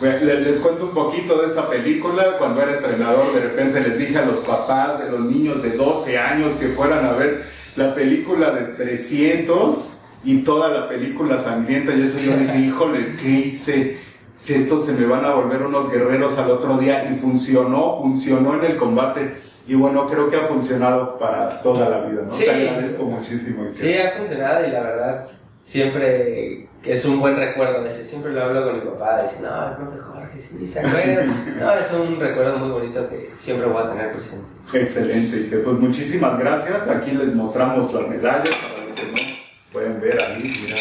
Les, 0.00 0.58
cuento 0.58 0.86
un 0.86 0.94
poquito 0.94 1.40
de 1.40 1.46
esa 1.46 1.70
película. 1.70 2.36
Cuando 2.38 2.60
era 2.60 2.72
entrenador, 2.72 3.32
de 3.32 3.40
repente 3.40 3.80
les 3.80 3.96
dije 3.96 4.18
a 4.18 4.24
los 4.24 4.40
papás 4.40 4.98
de 4.98 5.12
los 5.12 5.20
niños 5.20 5.62
de 5.62 5.70
12 5.70 6.18
años 6.18 6.54
que 6.54 6.68
fueran 6.70 7.04
a 7.04 7.12
ver 7.12 7.44
la 7.76 7.94
película 7.94 8.50
de 8.50 8.74
300 8.74 9.90
y 10.24 10.38
toda 10.38 10.70
la 10.70 10.88
película 10.88 11.38
sangrienta. 11.38 11.94
Y 11.94 12.02
eso 12.02 12.18
yo 12.18 12.36
dije, 12.36 12.58
híjole, 12.66 13.16
¿qué 13.16 13.28
hice? 13.28 13.98
Si 14.36 14.54
estos 14.54 14.86
se 14.86 14.94
me 14.94 15.06
van 15.06 15.24
a 15.24 15.34
volver 15.34 15.62
unos 15.62 15.88
guerreros 15.92 16.36
al 16.36 16.50
otro 16.50 16.76
día. 16.78 17.08
Y 17.08 17.14
funcionó, 17.14 17.98
funcionó 18.02 18.58
en 18.58 18.72
el 18.72 18.76
combate 18.76 19.36
y 19.66 19.74
bueno, 19.74 20.06
creo 20.06 20.28
que 20.28 20.36
ha 20.36 20.44
funcionado 20.44 21.18
para 21.18 21.62
toda 21.62 21.88
la 21.88 22.00
vida, 22.06 22.22
¿no? 22.22 22.32
Sí, 22.32 22.44
Te 22.44 22.50
agradezco 22.50 23.04
muchísimo. 23.04 23.64
Sí, 23.72 23.96
ha 23.96 24.10
funcionado 24.12 24.66
y 24.66 24.70
la 24.70 24.80
verdad, 24.80 25.28
siempre 25.64 26.68
es 26.84 27.04
un 27.04 27.20
buen 27.20 27.36
recuerdo. 27.36 27.84
Ese, 27.86 28.04
siempre 28.04 28.32
lo 28.32 28.42
hablo 28.42 28.64
con 28.64 28.74
mi 28.74 28.90
papá, 28.90 29.22
dice, 29.22 29.40
no, 29.40 29.68
el 29.68 29.76
profe 29.76 29.98
Jorge, 29.98 30.40
sí, 30.40 30.68
se 30.68 30.80
acuerda. 30.80 31.24
no, 31.60 31.74
es 31.74 31.92
un 31.92 32.18
recuerdo 32.18 32.58
muy 32.58 32.70
bonito 32.70 33.08
que 33.08 33.30
siempre 33.36 33.66
voy 33.66 33.82
a 33.84 33.90
tener 33.90 34.12
presente. 34.12 34.46
Excelente, 34.74 35.36
y 35.36 35.50
que 35.50 35.58
pues 35.58 35.78
muchísimas 35.78 36.38
gracias. 36.38 36.88
Aquí 36.88 37.12
les 37.12 37.34
mostramos 37.34 37.92
las 37.92 38.08
medallas 38.08 38.50
para 38.50 38.86
los 38.86 38.96
que 38.96 39.06
no 39.06 39.72
pueden 39.72 40.00
ver 40.00 40.22
ahí, 40.22 40.52
mira. 40.62 40.76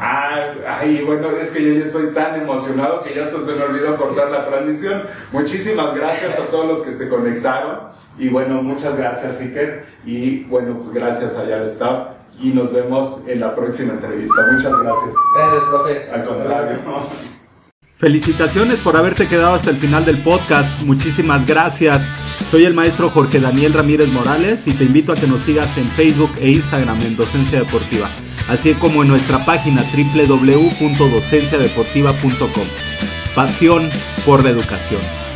Ay, 0.00 1.02
bueno, 1.04 1.30
es 1.30 1.50
que 1.50 1.62
yo 1.64 1.72
ya 1.72 1.84
estoy 1.84 2.14
tan 2.14 2.40
emocionado 2.40 3.02
que 3.02 3.14
ya 3.14 3.24
hasta 3.24 3.40
se 3.40 3.52
me 3.54 3.64
olvidó 3.64 3.96
cortar 3.96 4.30
la 4.30 4.46
transmisión. 4.46 5.02
Muchísimas 5.32 5.94
gracias 5.94 6.38
a 6.38 6.44
todos 6.44 6.66
los 6.66 6.82
que 6.82 6.94
se 6.94 7.08
conectaron. 7.08 7.80
Y 8.16 8.28
bueno, 8.28 8.62
muchas 8.62 8.96
gracias, 8.96 9.40
Iker. 9.40 9.86
Y 10.06 10.44
bueno, 10.44 10.78
pues 10.78 10.92
gracias 10.92 11.36
allá 11.36 11.56
al 11.56 11.64
staff. 11.64 12.10
Y 12.40 12.50
nos 12.50 12.72
vemos 12.72 13.22
en 13.26 13.40
la 13.40 13.54
próxima 13.56 13.94
entrevista. 13.94 14.46
Muchas 14.52 14.72
gracias. 14.78 15.14
Gracias, 15.34 15.62
profe. 15.68 16.10
Al 16.12 16.24
contrario. 16.24 16.78
Felicitaciones 17.96 18.78
por 18.78 18.96
haberte 18.96 19.26
quedado 19.26 19.54
hasta 19.54 19.70
el 19.70 19.76
final 19.76 20.04
del 20.04 20.22
podcast. 20.22 20.80
Muchísimas 20.82 21.44
gracias. 21.44 22.12
Soy 22.48 22.64
el 22.64 22.74
maestro 22.74 23.10
Jorge 23.10 23.40
Daniel 23.40 23.72
Ramírez 23.72 24.08
Morales 24.10 24.68
y 24.68 24.72
te 24.74 24.84
invito 24.84 25.12
a 25.12 25.16
que 25.16 25.26
nos 25.26 25.40
sigas 25.40 25.76
en 25.76 25.86
Facebook 25.86 26.30
e 26.40 26.50
Instagram 26.50 27.00
en 27.00 27.16
Docencia 27.16 27.58
Deportiva 27.58 28.08
así 28.48 28.74
como 28.74 29.02
en 29.02 29.08
nuestra 29.08 29.44
página 29.44 29.82
www.docenciadeportiva.com. 29.82 32.66
Pasión 33.34 33.90
por 34.26 34.42
la 34.42 34.50
educación. 34.50 35.27